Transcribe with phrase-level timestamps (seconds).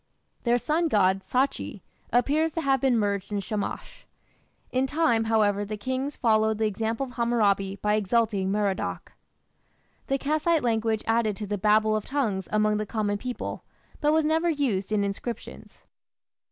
[0.45, 4.07] Their sun god, Sachi, appears to have been merged in Shamash.
[4.71, 9.11] In time, however, the kings followed the example of Hammurabi by exalting Merodach.
[10.07, 13.63] The Kassite language added to the "Babel of tongues" among the common people,
[13.99, 15.83] but was never used in inscriptions.